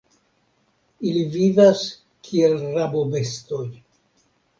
Ili 1.09 1.19
vivas 1.35 1.83
kiel 2.29 2.55
rabobestoj. 2.79 3.61